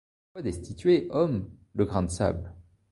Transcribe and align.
Pourquoi 0.33 0.49
destituer, 0.49 1.05
homme, 1.11 1.51
le 1.75 1.85
grain 1.85 2.01
de 2.01 2.09
sable? 2.09 2.55